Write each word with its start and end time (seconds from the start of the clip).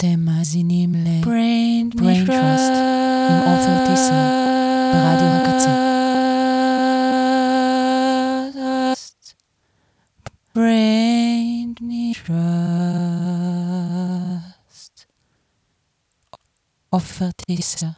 אתם 0.00 0.20
מאזינים 0.20 0.94
ל-Brain 0.94 1.94
Brain 1.96 2.26
Trust 2.26 2.76
עם 3.30 3.38
עופר 3.46 3.86
טיסה 3.86 4.22
ברדיו 4.92 5.28
הקצה. 5.36 5.74
Brain 10.54 11.68
Trust 12.26 12.54
עופר 16.90 17.30
טיסה 17.30 17.88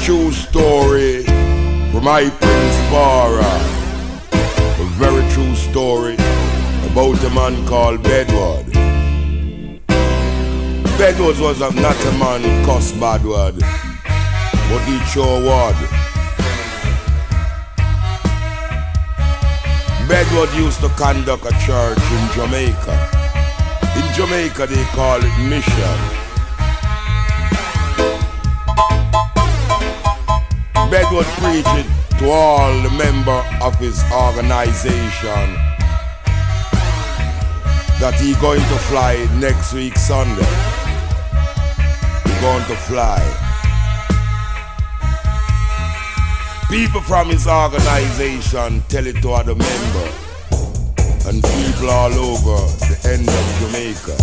true 0.00 0.32
story 0.32 1.22
from 1.90 2.04
my 2.04 2.28
Prince 2.40 2.78
Bara. 2.90 3.54
A 4.32 4.84
very 4.96 5.28
true 5.32 5.54
story 5.54 6.14
about 6.90 7.22
a 7.24 7.30
man 7.30 7.66
called 7.66 8.02
Bedward. 8.02 8.66
Bedward 10.98 11.38
was 11.38 11.60
a, 11.60 11.72
not 11.80 11.96
a 12.06 12.12
man 12.18 12.42
bad 13.00 13.24
word, 13.24 13.58
but 13.58 14.82
he 14.86 14.98
sure 15.06 15.40
word. 15.46 15.76
Bedward 20.08 20.50
used 20.54 20.80
to 20.80 20.88
conduct 20.96 21.44
a 21.44 21.52
church 21.66 21.98
in 21.98 22.28
Jamaica. 22.34 22.96
In 23.96 24.14
Jamaica 24.14 24.66
they 24.66 24.84
call 24.94 25.18
it 25.22 25.48
mission. 25.48 26.17
Bedward 31.08 31.26
preached 31.40 32.18
to 32.18 32.28
all 32.28 32.82
the 32.82 32.90
member 32.90 33.42
of 33.62 33.74
his 33.78 33.98
organization 34.12 35.48
that 37.98 38.14
he 38.20 38.34
going 38.42 38.60
to 38.60 38.78
fly 38.90 39.16
next 39.40 39.72
week 39.72 39.96
Sunday. 39.96 40.44
He 42.24 42.40
going 42.42 42.62
to 42.66 42.76
fly. 42.84 43.24
People 46.68 47.00
from 47.00 47.30
his 47.30 47.46
organization 47.46 48.82
tell 48.88 49.06
it 49.06 49.16
to 49.22 49.30
other 49.30 49.54
members 49.54 50.14
and 51.24 51.42
people 51.42 51.88
all 51.88 52.12
over 52.12 52.60
the 52.84 53.00
end 53.08 53.26
of 53.26 53.44
Jamaica 53.60 54.16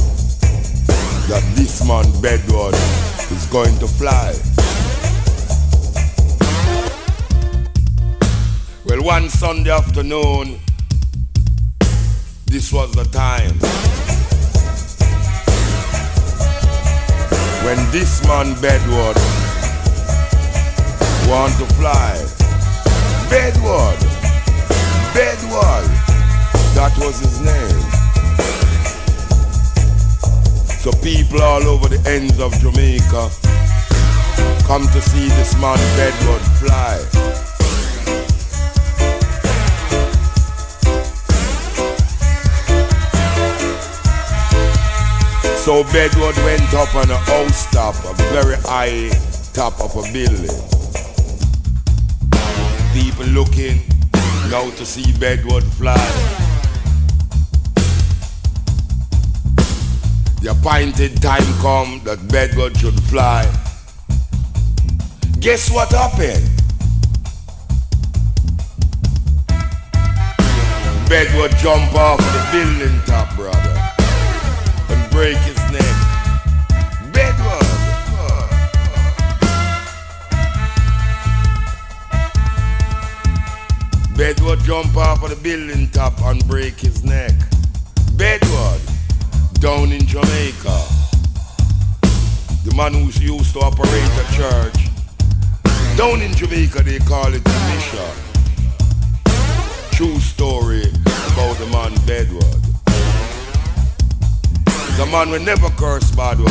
that 1.29 1.43
this 1.55 1.83
man 1.87 2.05
Bedward 2.21 2.75
is 3.31 3.47
going 3.47 3.75
to 3.79 3.87
fly. 3.87 4.35
Well, 8.95 9.03
one 9.03 9.27
Sunday 9.27 9.71
afternoon, 9.71 10.57
this 12.45 12.71
was 12.71 12.93
the 12.93 13.03
time 13.03 13.59
when 17.65 17.91
this 17.91 18.25
man 18.25 18.53
Bedward 18.61 19.17
want 21.27 21.51
to 21.59 21.65
fly. 21.75 22.15
Bedward, 23.29 23.99
Bedward, 25.13 25.91
that 26.71 26.95
was 26.97 27.19
his 27.19 27.41
name. 27.41 27.81
So 30.79 30.93
people 31.03 31.41
all 31.41 31.63
over 31.63 31.89
the 31.89 32.01
ends 32.09 32.39
of 32.39 32.53
Jamaica 32.61 33.29
come 34.65 34.87
to 34.87 35.01
see 35.01 35.27
this 35.35 35.53
man 35.59 35.77
Bedward 35.97 36.41
fly. 36.61 37.44
So 45.65 45.83
Bedward 45.85 46.37
went 46.45 46.71
up 46.75 46.93
on 46.93 47.09
a 47.09 47.17
house 47.17 47.71
top, 47.71 47.95
a 48.05 48.13
very 48.31 48.55
high 48.55 49.09
top 49.51 49.81
of 49.81 49.95
a 49.95 50.03
building. 50.13 50.61
People 52.93 53.25
looking 53.33 53.81
now 54.51 54.69
to 54.75 54.85
see 54.85 55.11
Bedward 55.17 55.63
fly. 55.63 55.97
The 60.43 60.51
appointed 60.51 61.19
time 61.19 61.51
come 61.61 61.99
that 62.03 62.19
Bedward 62.31 62.77
should 62.77 63.01
fly. 63.05 63.41
Guess 65.39 65.71
what 65.71 65.91
happened? 65.91 66.47
Bedward 71.09 71.57
jump 71.57 71.95
off 71.95 72.19
the 72.19 72.49
building 72.51 73.01
top, 73.07 73.35
brother 73.35 73.85
and 74.89 75.11
break 75.11 75.37
his 75.37 75.54
Bedward 84.17 84.59
jump 84.63 84.95
off 84.95 85.21
of 85.23 85.29
the 85.29 85.35
building 85.35 85.89
top 85.89 86.21
and 86.21 86.47
break 86.47 86.79
his 86.79 87.03
neck. 87.03 87.33
Bedward, 88.13 88.79
down 89.59 89.91
in 89.91 90.07
Jamaica. 90.07 90.79
The 92.63 92.73
man 92.77 92.93
who 92.93 93.11
used 93.21 93.53
to 93.53 93.59
operate 93.59 93.91
a 93.91 94.25
church. 94.31 94.87
Down 95.97 96.21
in 96.21 96.33
Jamaica 96.33 96.83
they 96.83 96.99
call 96.99 97.33
it 97.33 97.43
the 97.43 97.59
mission. 97.75 98.15
True 99.91 100.17
story 100.19 100.83
about 101.33 101.57
the 101.57 101.67
man 101.67 101.93
Bedward. 102.07 102.63
The 104.95 105.05
man 105.11 105.29
will 105.29 105.43
never 105.43 105.69
curse 105.71 106.09
bad 106.11 106.39
word. 106.39 106.49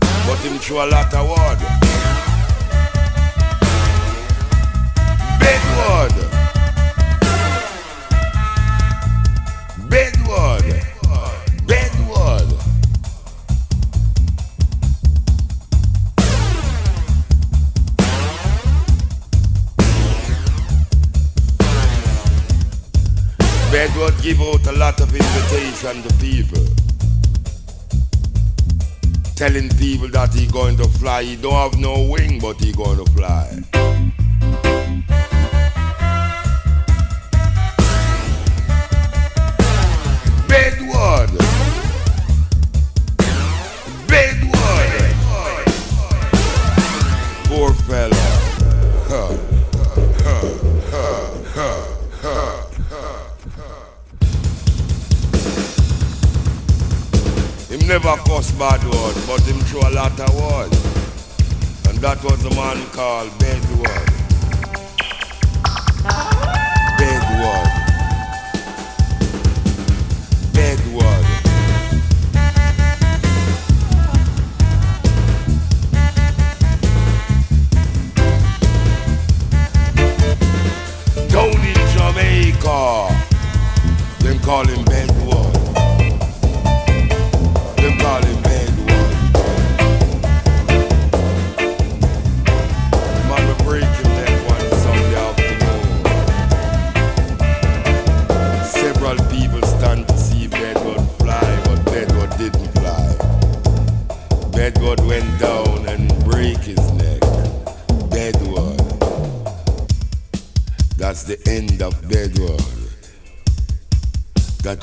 But 0.00 0.38
him 0.38 0.56
throw 0.58 0.84
a 0.84 0.86
lot 0.86 1.12
of 1.12 1.28
word. 1.28 2.29
Word. 5.50 6.14
Bad 9.88 10.14
word. 10.28 10.80
Bedward 23.72 24.14
give 24.22 24.40
out 24.40 24.66
a 24.66 24.72
lot 24.72 25.00
of 25.00 25.14
invitation 25.14 26.02
to 26.02 26.14
people. 26.18 26.66
Telling 29.36 29.68
people 29.70 30.08
that 30.08 30.34
he 30.34 30.46
going 30.46 30.76
to 30.76 30.84
fly. 30.84 31.22
He 31.22 31.36
don't 31.36 31.52
have 31.54 31.78
no 31.78 32.02
wing, 32.02 32.40
but 32.40 32.60
he 32.60 32.72
going 32.72 33.04
to 33.04 33.10
fly. 33.12 33.62
Never 58.16 58.22
cuss 58.28 58.50
bad 58.52 58.82
word, 58.84 59.14
but 59.26 59.40
him 59.42 59.60
throw 59.66 59.80
a 59.88 59.90
lot 59.90 60.18
of 60.18 60.34
words. 60.34 60.76
And 61.88 61.98
that 61.98 62.22
was 62.24 62.44
a 62.44 62.50
man 62.50 62.84
called. 62.90 63.30
Bedward. 63.38 64.09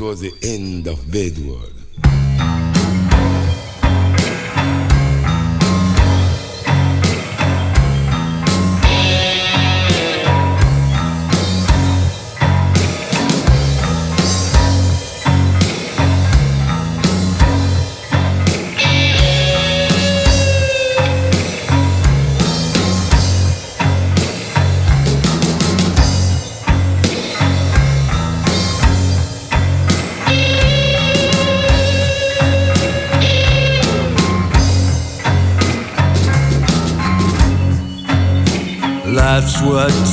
Was 0.08 0.22
the 0.22 0.34
end 0.42 0.88
of 0.88 1.12
Bedward. 1.12 1.77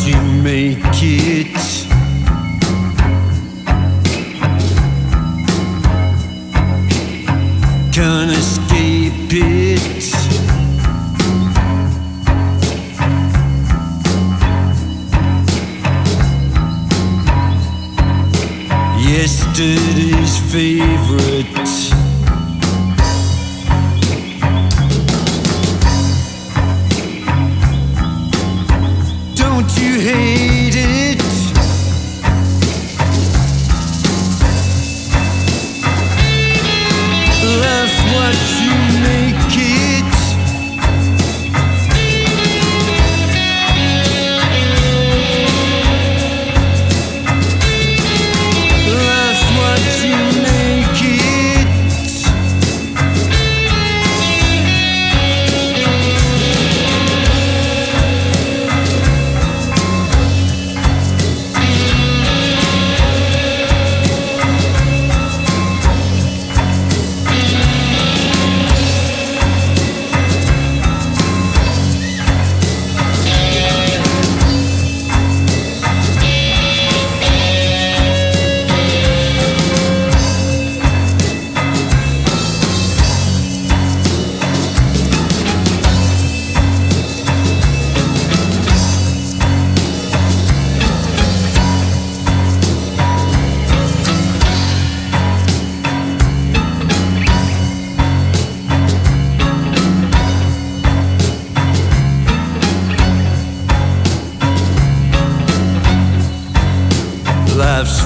You 0.06 0.20
make 0.42 0.78
it. 1.02 1.54
Can't 7.92 8.30
escape 8.32 9.30
it. 9.30 10.04
Yesterday's 19.00 20.38
favorite. 20.52 21.93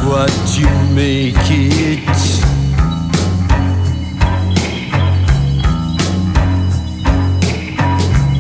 What 0.05 0.33
you 0.59 0.69
make 0.95 1.35
it. 1.51 2.07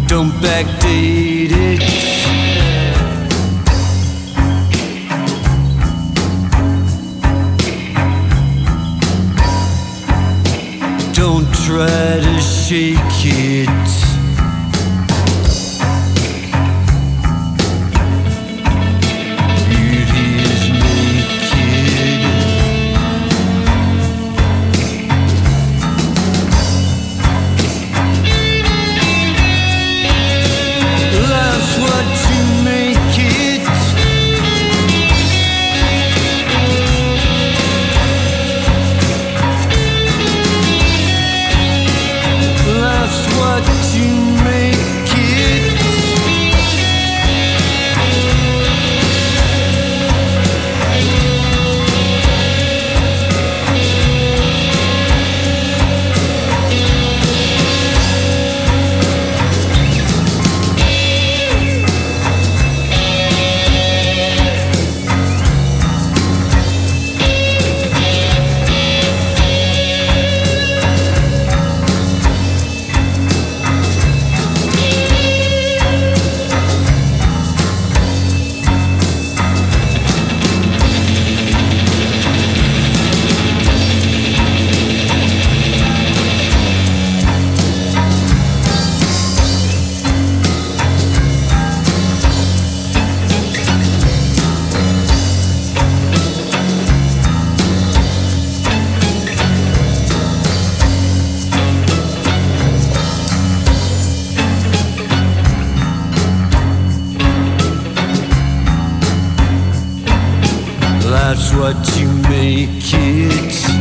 Don't 0.06 0.32
backdate 0.40 1.52
it. 1.52 1.82
Don't 11.14 11.46
try 11.66 12.20
to 12.20 12.40
shake 12.40 12.96
it. 13.24 14.07
Life's 111.38 111.54
what 111.54 112.00
you 112.00 112.08
make 112.28 112.92
it. 112.94 113.77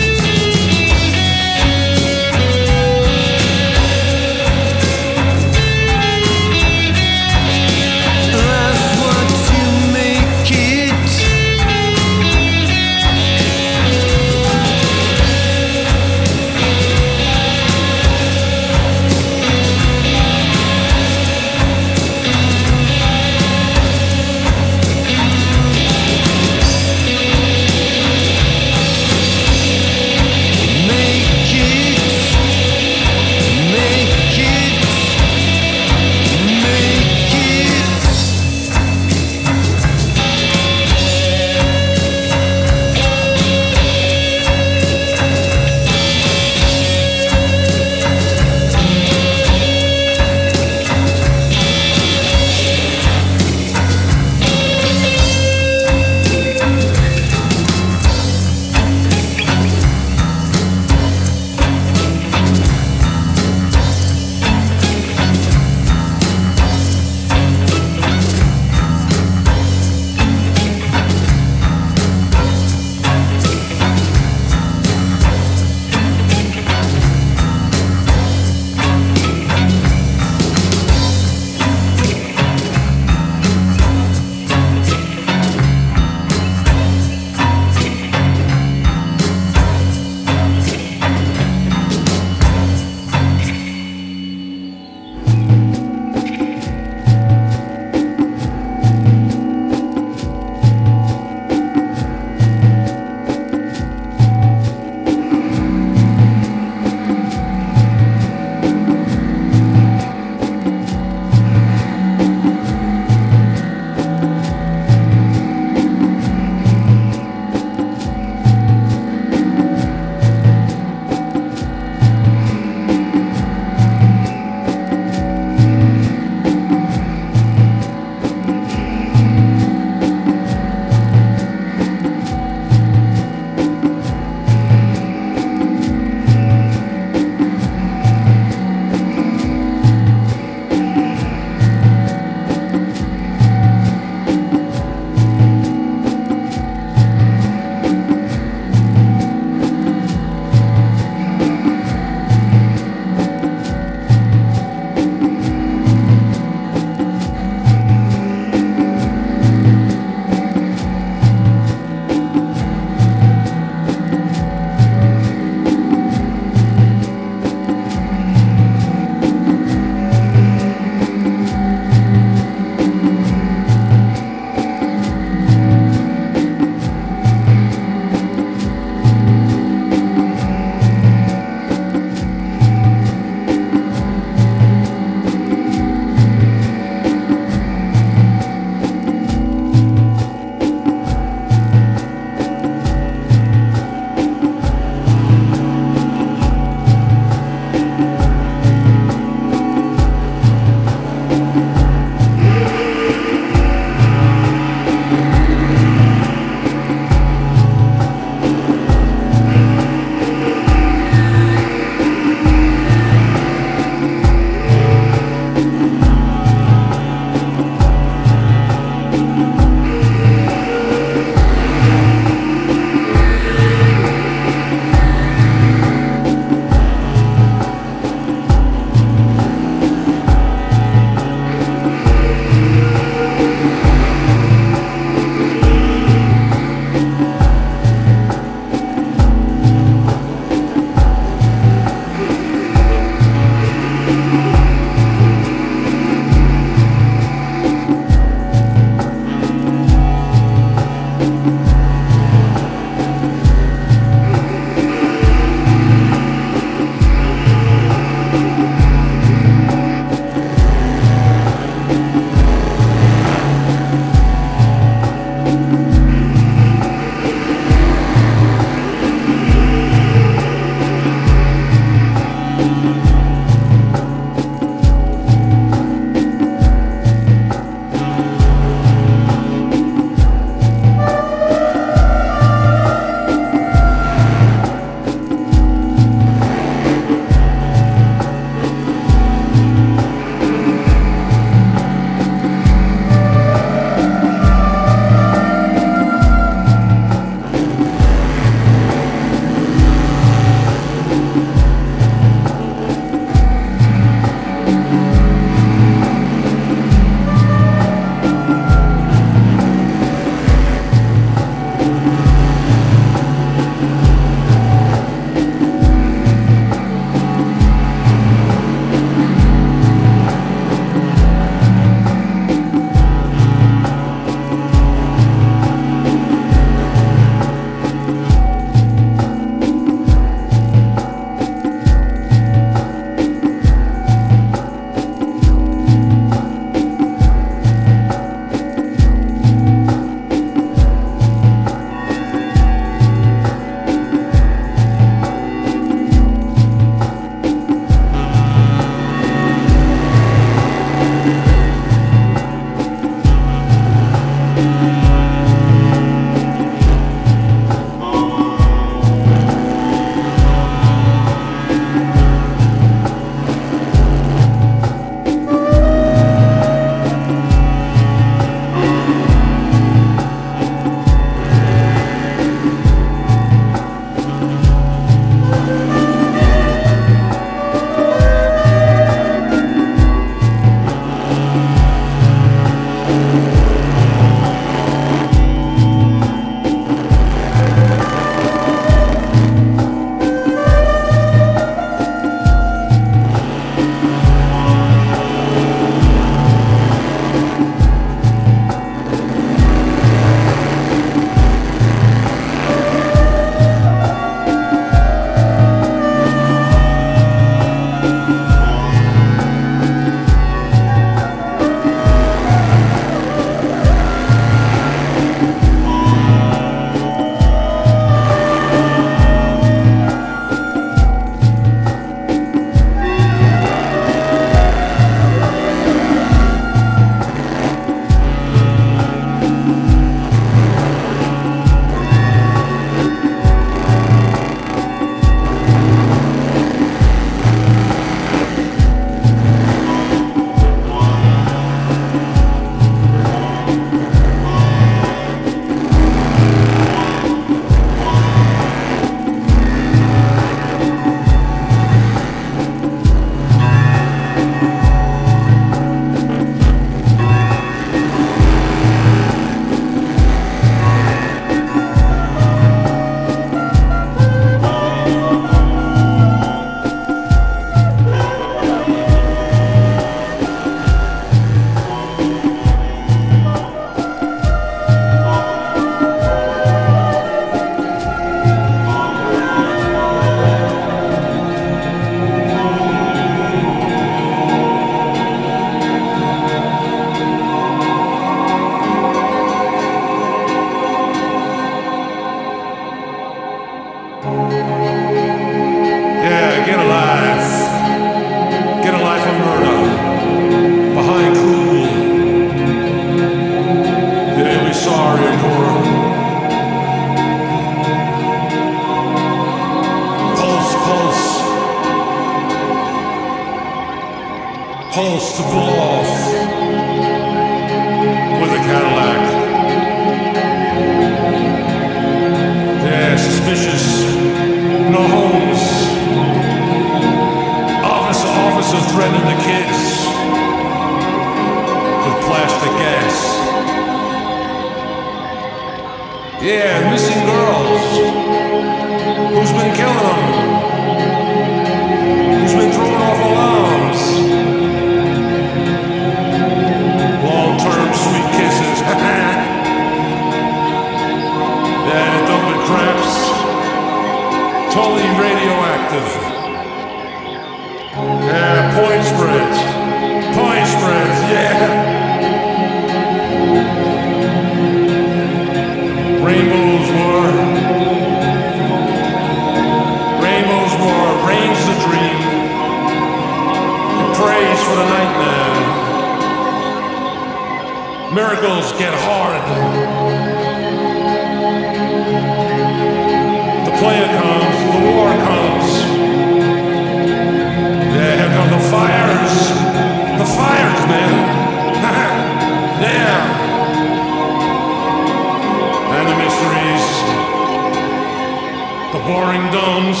The 598.92 598.98
boring 598.98 599.46
domes. 599.52 600.00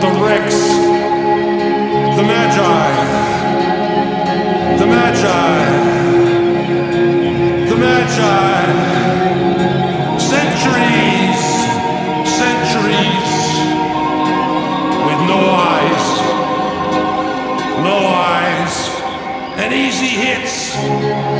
The 0.00 0.10
wrecks. 0.22 0.62
The 2.16 2.22
magi. 2.22 2.86
The 4.78 4.86
magi. 4.86 5.56
The 7.68 7.76
magi. 7.76 8.62
Centuries. 10.20 11.42
Centuries. 12.30 13.32
With 15.06 15.20
no 15.26 15.40
eyes. 15.74 16.06
No 17.82 17.96
eyes. 18.06 18.74
And 19.58 19.74
easy 19.74 20.14
hits. 20.14 21.31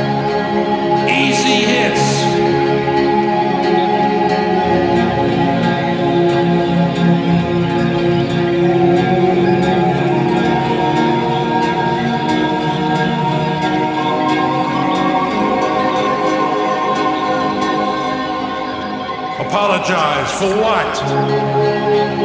For 20.43 20.59
what? 20.59 20.93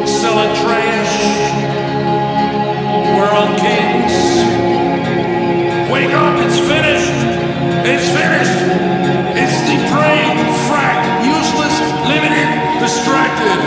Selling 0.08 0.52
trash? 0.58 1.14
World 3.14 3.52
kings? 3.62 4.14
Wake 5.92 6.12
up, 6.14 6.34
it's 6.44 6.58
finished! 6.58 7.18
It's 7.86 8.08
finished! 8.10 8.58
It's 9.38 9.58
depraved, 9.70 10.40
frack, 10.66 11.00
useless, 11.22 11.76
limited, 12.10 12.48
distracted. 12.82 13.60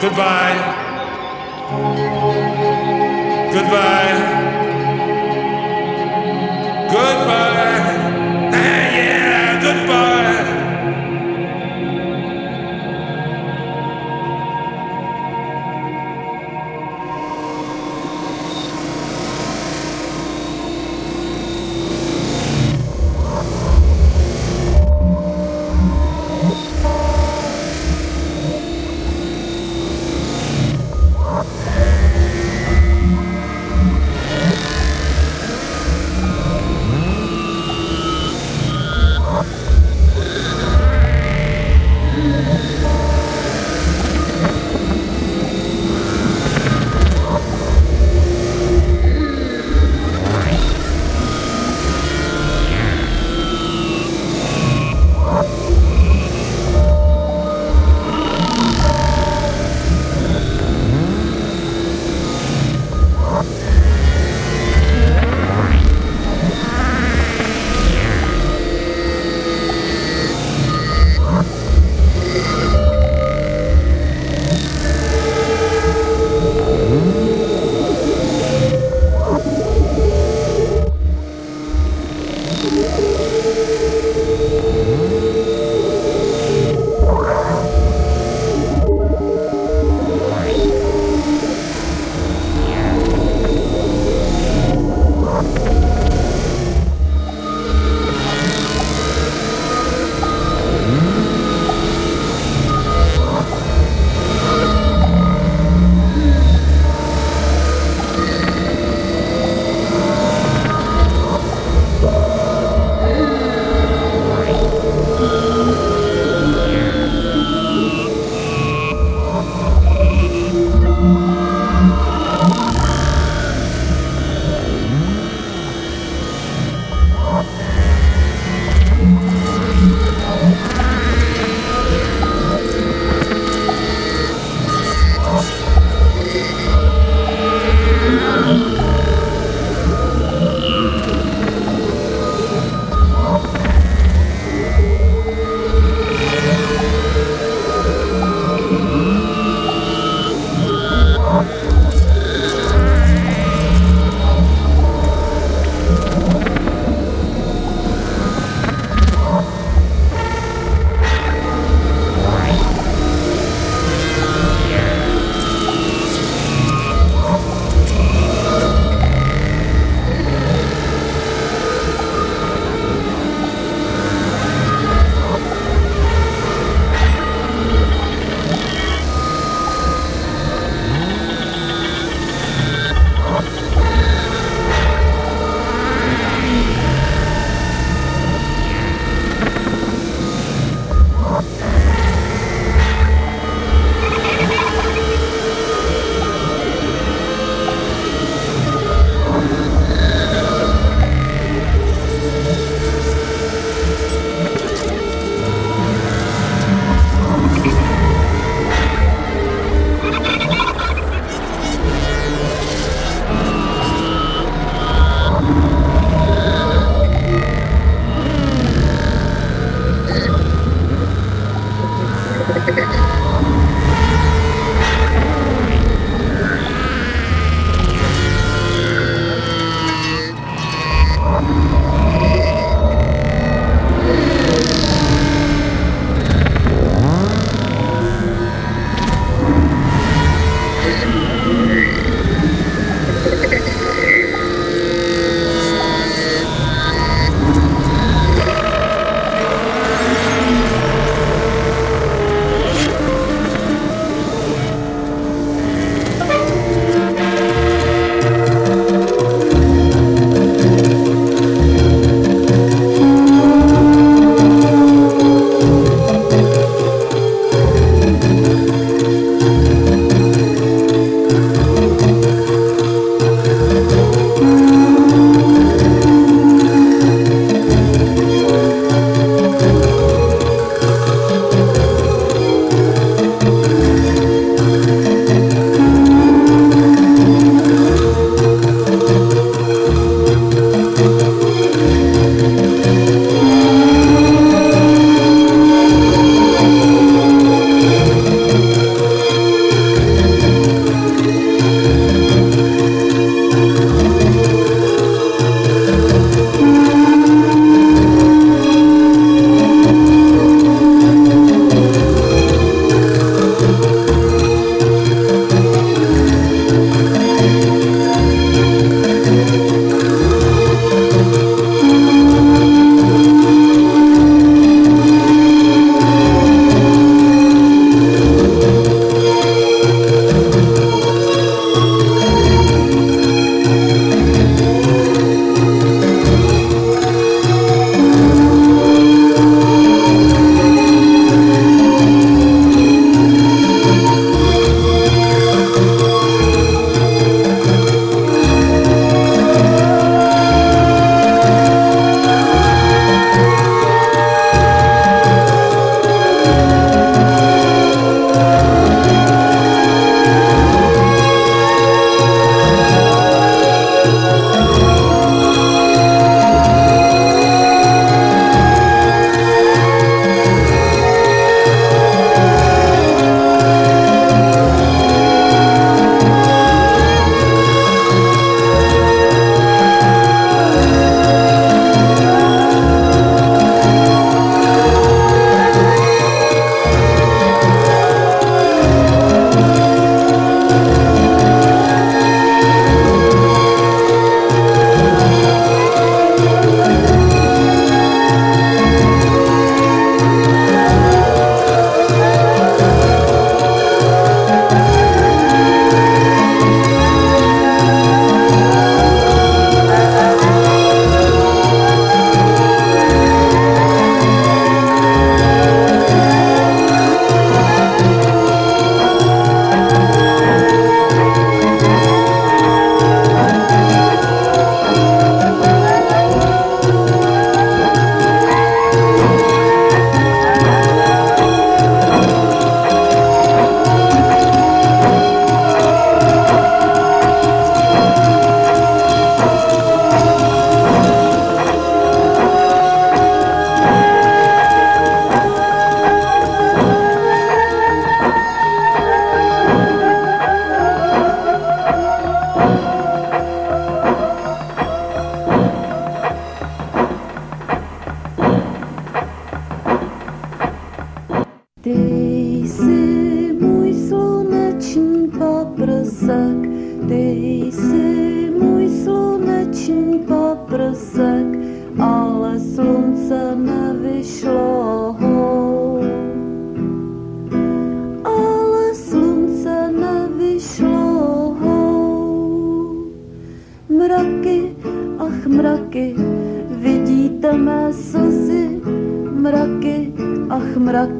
Goodbye. 0.00 0.54
Goodbye. 3.52 3.52
Goodbye. 3.52 4.23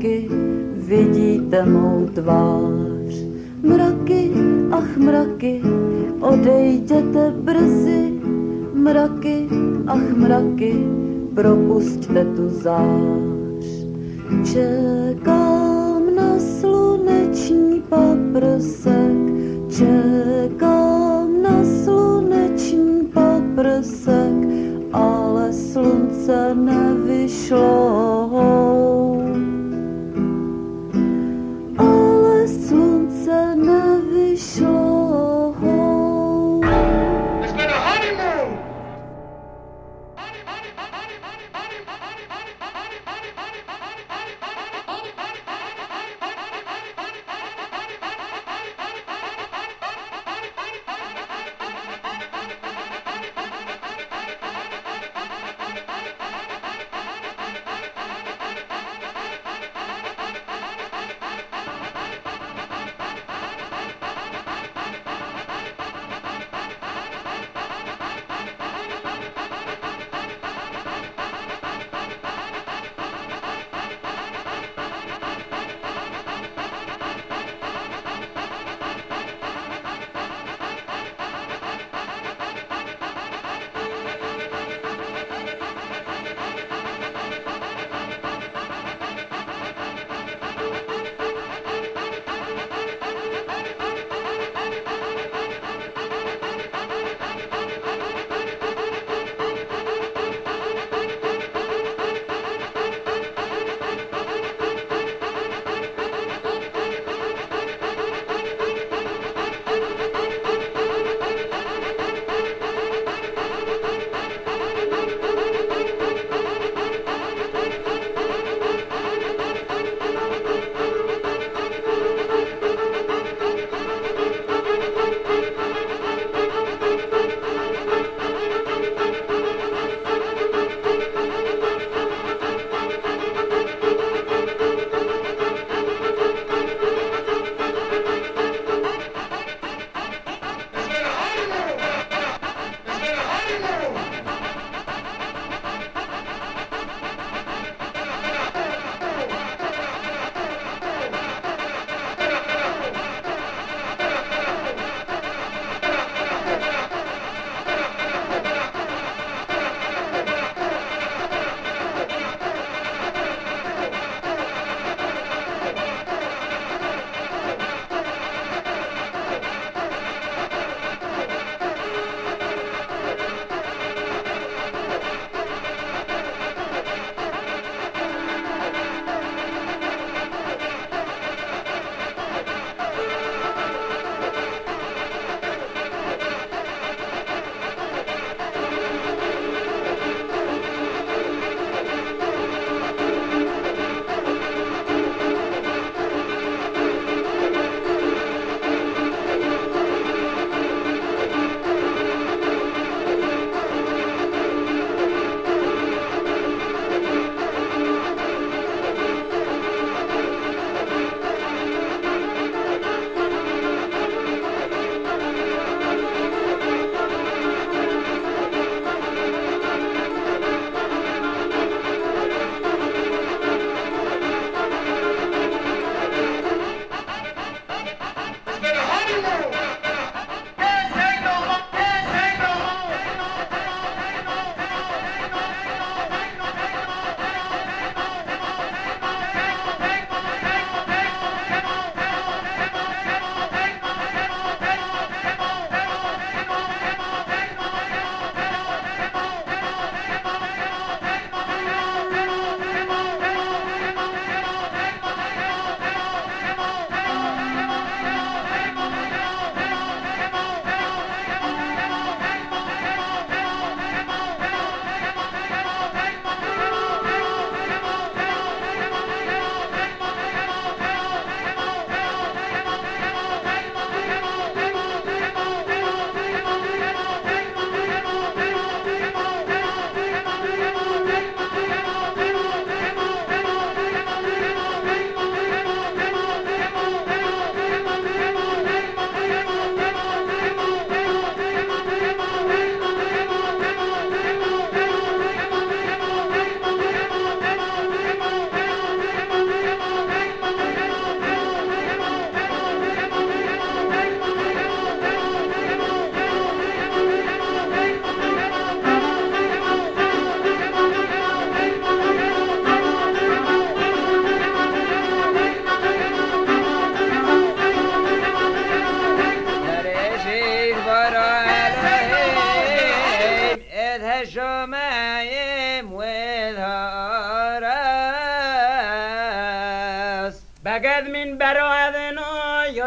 Mraky, 0.05 0.29
vidíte 0.77 1.65
mou 1.65 2.07
tvář. 2.15 3.15
Mraky, 3.63 4.31
ach 4.73 4.97
mraky, 4.97 5.63
odejděte 6.21 7.35
brzy, 7.41 8.13
mraky, 8.75 9.49
ach 9.87 10.17
mraky, 10.17 10.87
propusťte 11.35 12.25
tu 12.25 12.49
zář. 12.49 13.67
Čekám 14.53 16.15
na 16.15 16.39
sluneční 16.39 17.83
paprsek, 17.89 19.19
čekám 19.69 21.43
na 21.43 21.65
sluneční 21.85 23.07
paprsek, 23.15 24.37
ale 24.93 25.53
slunce 25.53 26.55
nevyšlo. 26.55 28.14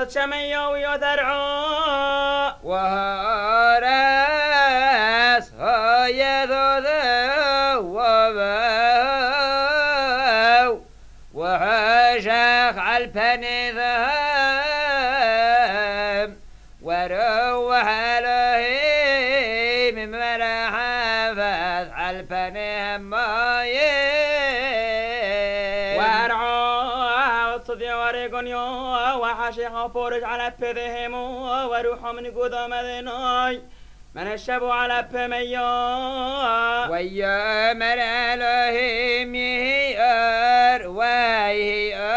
شمياوي 0.09 0.87
وذرعون 0.87 1.46
الصالحة 29.67 30.23
على 30.23 30.47
على 30.47 31.65
وروح 31.65 32.03
من 32.13 32.23
نقود 32.23 32.55
مدناي 32.55 33.61
من 34.15 34.27
الشب 34.27 34.63
على 34.63 35.07
بميا 35.13 36.87
ويا 36.89 37.73
من 37.73 37.99
الهيم 37.99 39.35
يهير 39.35 40.89
ويهير 40.89 42.16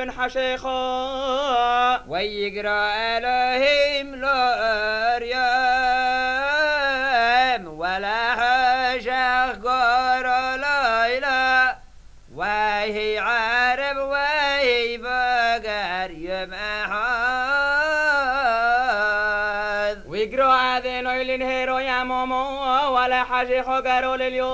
بن 0.00 0.12
حشيخا 0.12 0.70
ويقرأ 2.08 2.70
عليهم 2.70 4.14
لأريام. 4.14 5.40
ولا 7.78 8.34
حشيخ 8.34 9.56
قار 9.64 10.26
ليلى 10.56 11.76
وهي 12.34 13.18
عرب 13.18 13.96
وهي 13.96 14.96
بقر 14.96 16.10
يمحاذ 16.10 17.10
ويقرأ 20.08 20.56
هذين 20.56 21.06
ويلين 21.06 21.42
هيرو 21.42 21.78
يا 21.78 22.04
مومو. 22.04 22.94
ولا 22.94 23.24
حاجة 23.24 23.62
خقروا 23.62 24.16
لليو. 24.16 24.46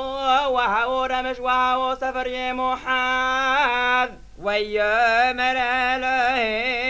وهاو 0.55 1.05
رمش 1.05 1.39
وهاو 1.39 1.95
سفر 1.95 2.27
يا 2.27 2.53
محاذ 2.53 4.26
ويا 4.47 5.33
من 5.33 5.57
الهيم 5.97 6.87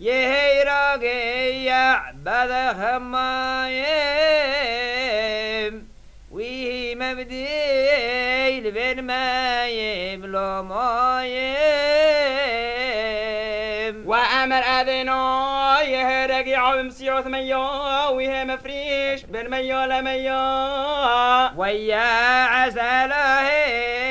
يهي 0.00 0.62
راقي 0.62 1.64
يعبد 1.64 2.52
خمايم 2.78 3.84
ويه 6.30 6.94
مبديل 6.94 8.70
بين 8.70 9.02
مايم 9.02 10.26
لو 10.26 10.62
مايم. 10.62 11.54
وأمر 14.06 14.62
أذنو 14.62 15.76
يهرق 15.80 16.48
يعوم 16.48 16.90
سيوث 16.90 17.26
ميو 17.26 18.14
ويه 18.16 18.44
مفريش 18.44 19.22
بين 19.24 19.50
ميو 19.50 19.84
لميو. 19.84 20.34
ويا 21.56 22.44
عسلهيم 22.44 24.04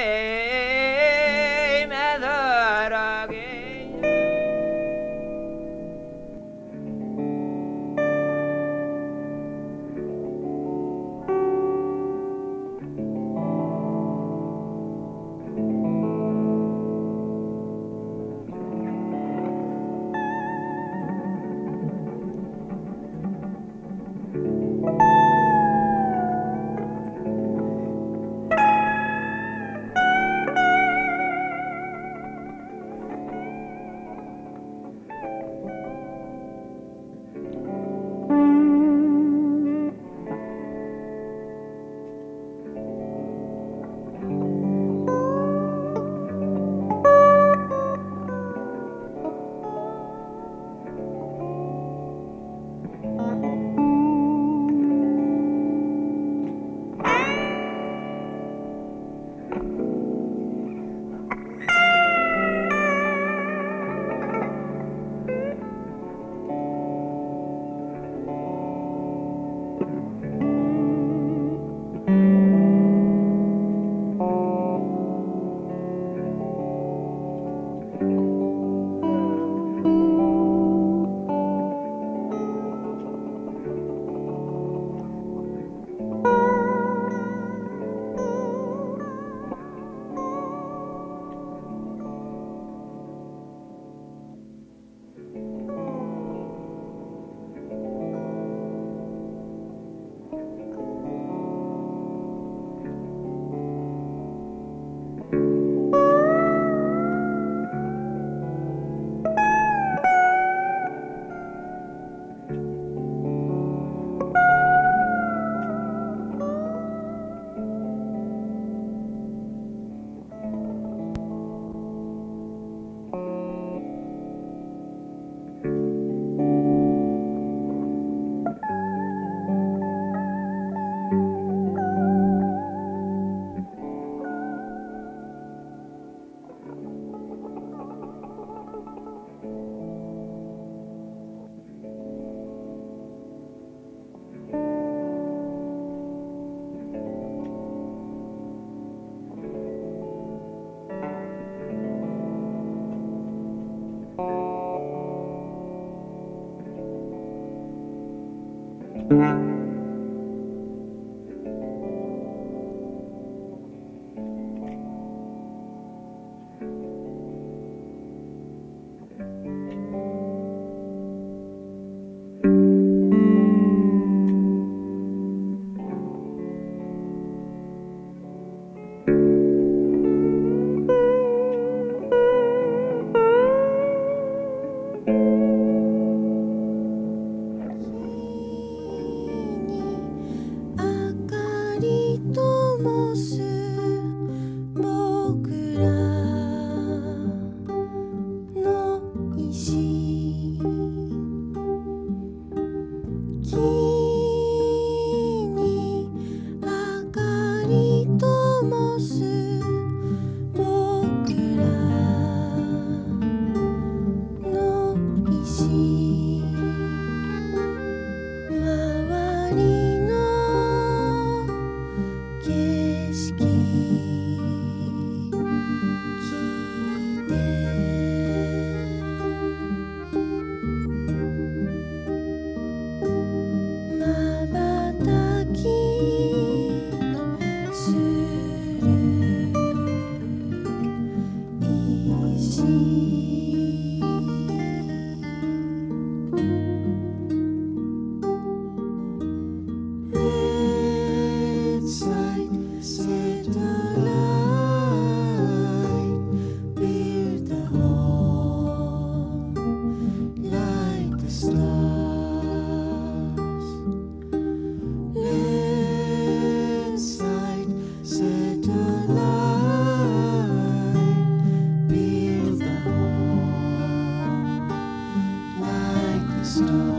crystal. 276.54 276.93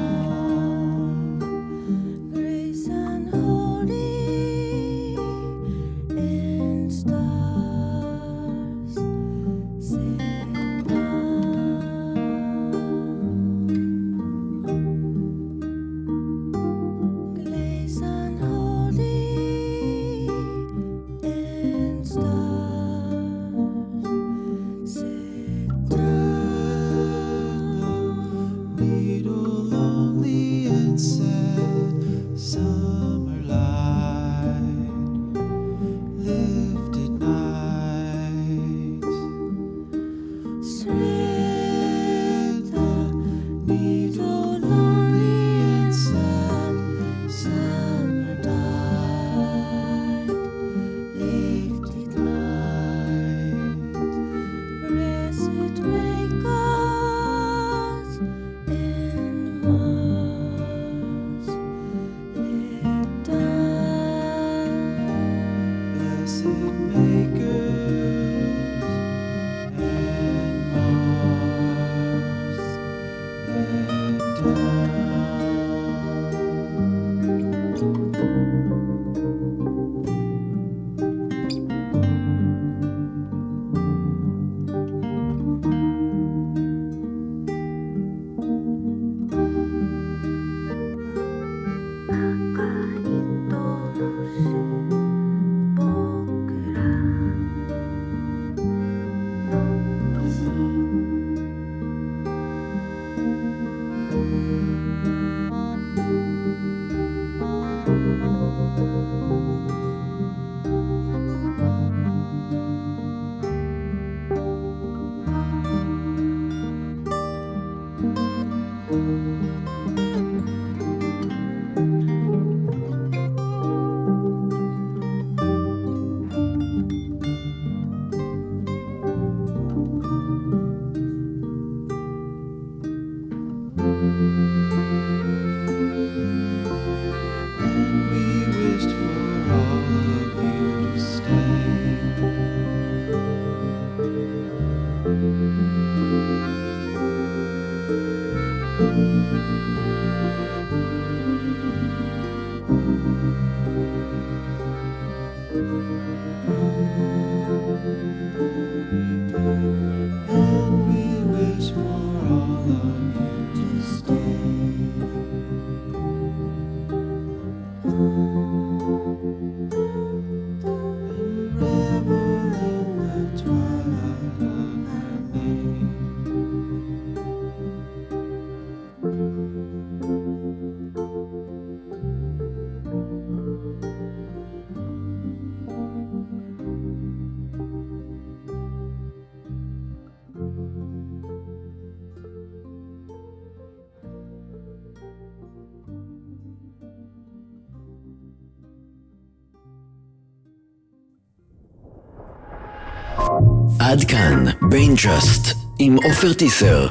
עד 203.95 204.05
כאן, 204.05 204.45
בין 204.71 204.95
ג'אסט, 204.95 205.57
עם 205.79 205.97
עופר 206.05 206.33
טיסר. 206.33 206.89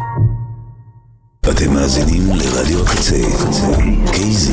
אתם 1.49 1.73
מאזינים 1.73 2.29
לרדיו 2.35 2.85
קצה, 2.85 3.21
קצה, 3.39 3.75
קייזי 4.11 4.52